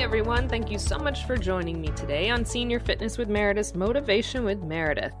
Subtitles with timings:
[0.00, 0.48] everyone.
[0.48, 4.62] Thank you so much for joining me today on Senior Fitness with Meredith Motivation with
[4.62, 5.14] Meredith.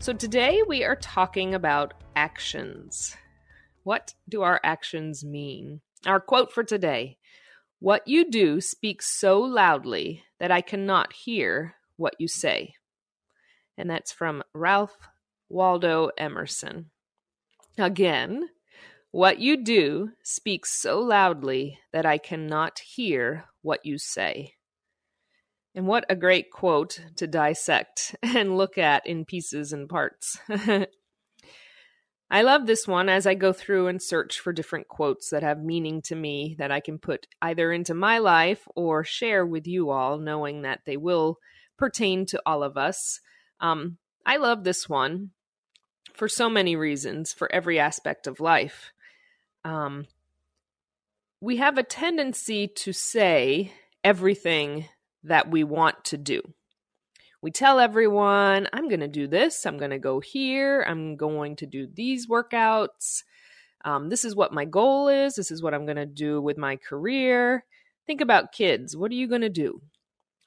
[0.00, 3.16] So, today we are talking about actions.
[3.84, 5.80] What do our actions mean?
[6.04, 7.16] Our quote for today
[7.78, 12.74] What you do speaks so loudly that I cannot hear what you say.
[13.78, 14.96] And that's from Ralph
[15.48, 16.90] Waldo Emerson.
[17.78, 18.50] Again,
[19.12, 24.54] what you do speaks so loudly that I cannot hear what you say.
[25.74, 30.38] And what a great quote to dissect and look at in pieces and parts.
[32.30, 35.62] I love this one as I go through and search for different quotes that have
[35.62, 39.90] meaning to me that I can put either into my life or share with you
[39.90, 41.36] all, knowing that they will
[41.76, 43.20] pertain to all of us.
[43.60, 45.32] Um, I love this one
[46.14, 48.92] for so many reasons, for every aspect of life
[49.64, 50.06] um,
[51.40, 53.72] we have a tendency to say
[54.04, 54.86] everything
[55.24, 56.42] that we want to do.
[57.40, 61.56] We tell everyone, I'm going to do this, I'm going to go here, I'm going
[61.56, 63.24] to do these workouts.
[63.84, 66.56] Um, this is what my goal is, this is what I'm going to do with
[66.56, 67.64] my career.
[68.06, 68.96] Think about kids.
[68.96, 69.82] What are you going to do?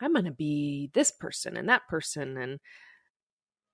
[0.02, 2.60] I'm going to be this person and that person, and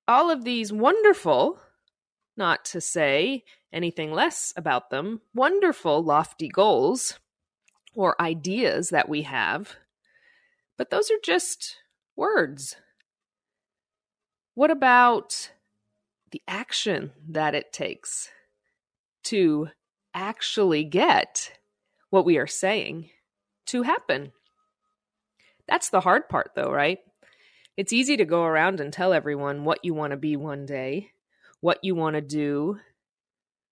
[0.07, 1.59] all of these wonderful
[2.37, 3.43] not to say
[3.73, 7.19] anything less about them, wonderful, lofty goals
[7.95, 9.75] or ideas that we have,
[10.77, 11.77] but those are just
[12.15, 12.75] words.
[14.53, 15.51] What about
[16.31, 18.29] the action that it takes
[19.23, 19.69] to
[20.13, 21.51] actually get
[22.09, 23.09] what we are saying
[23.67, 24.31] to happen?
[25.67, 26.99] That's the hard part, though, right?
[27.77, 31.11] It's easy to go around and tell everyone what you want to be one day
[31.61, 32.79] what you want to do,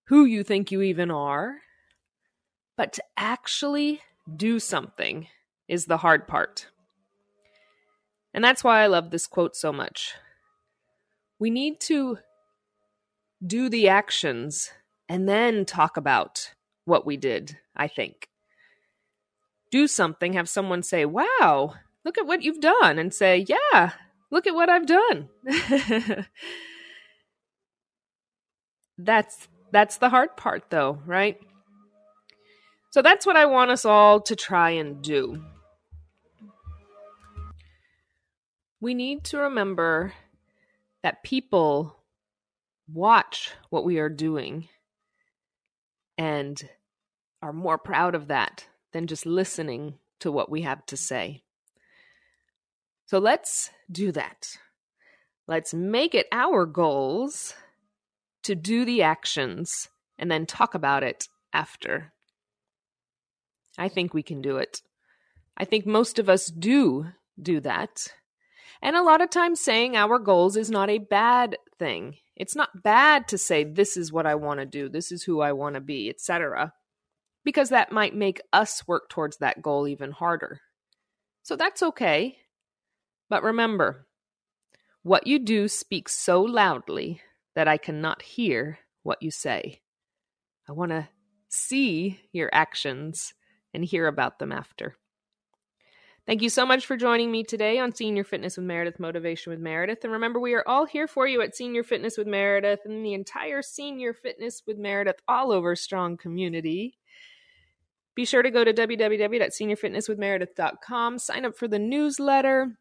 [0.08, 1.58] who you think you even are.
[2.78, 4.02] But to actually
[4.34, 5.28] do something
[5.68, 6.68] is the hard part.
[8.34, 10.14] And that's why I love this quote so much.
[11.40, 12.20] We need to
[13.46, 14.72] do the actions
[15.08, 16.54] and then talk about
[16.86, 18.30] what we did, I think.
[19.72, 23.94] Do something, have someone say, Wow, look at what you've done, and say, Yeah,
[24.32, 25.30] look at what I've done.
[29.00, 31.40] that's that's the hard part though, right?
[32.92, 35.44] So that's what I want us all to try and do.
[38.82, 40.14] We need to remember
[41.04, 41.96] that people
[42.92, 44.68] watch what we are doing
[46.18, 46.62] and
[47.42, 51.44] are more proud of that than just listening to what we have to say.
[53.06, 54.58] So let's do that.
[55.48, 57.54] Let's make it our goals
[58.44, 62.14] to do the actions and then talk about it after.
[63.78, 64.82] I think we can do it.
[65.58, 67.08] I think most of us do
[67.42, 68.08] do that.
[68.82, 72.16] And a lot of times saying our goals is not a bad thing.
[72.36, 75.42] It's not bad to say this is what I want to do, this is who
[75.42, 76.74] I want to be, etc.
[77.44, 80.62] Because that might make us work towards that goal even harder.
[81.44, 82.38] So that's okay.
[83.30, 84.08] But remember,
[85.04, 87.22] what you do speaks so loudly
[87.60, 89.82] that I cannot hear what you say.
[90.70, 91.10] I want to
[91.50, 93.34] see your actions
[93.74, 94.96] and hear about them after.
[96.26, 99.60] Thank you so much for joining me today on Senior Fitness with Meredith Motivation with
[99.60, 100.06] Meredith.
[100.06, 103.14] And remember, we are all here for you at Senior Fitness with Meredith and the
[103.14, 106.98] entire Senior Fitness with Meredith all over strong community.
[108.16, 112.80] Be sure to go to www.seniorfitnesswithmeredith.com, sign up for the newsletter,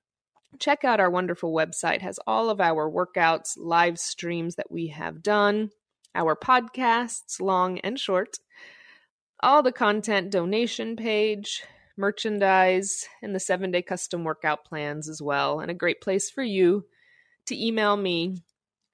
[0.59, 1.97] check out our wonderful website.
[1.97, 5.71] It has all of our workouts live streams that we have done
[6.15, 8.39] our podcasts long and short
[9.41, 11.63] all the content donation page
[11.97, 16.43] merchandise and the seven day custom workout plans as well and a great place for
[16.43, 16.85] you
[17.47, 18.43] to email me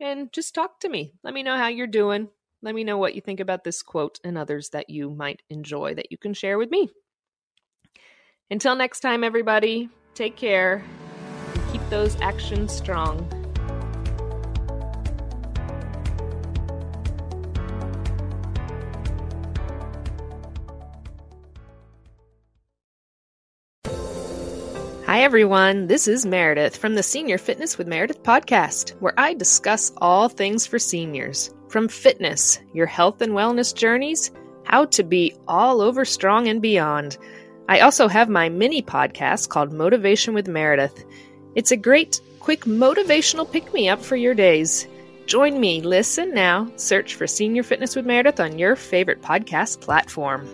[0.00, 1.12] and just talk to me.
[1.22, 2.28] Let me know how you're doing.
[2.62, 5.94] Let me know what you think about this quote and others that you might enjoy
[5.94, 6.88] that you can share with me.
[8.50, 10.84] Until next time everybody take care
[11.74, 13.18] keep those actions strong.
[25.04, 25.88] Hi, everyone.
[25.88, 30.68] This is Meredith from the Senior Fitness with Meredith podcast, where I discuss all things
[30.68, 34.30] for seniors from fitness, your health and wellness journeys,
[34.62, 37.18] how to be all over strong and beyond.
[37.68, 41.04] I also have my mini podcast called Motivation with Meredith.
[41.54, 44.88] It's a great, quick motivational pick me up for your days.
[45.26, 50.48] Join me, listen now, search for Senior Fitness with Meredith on your favorite podcast platform.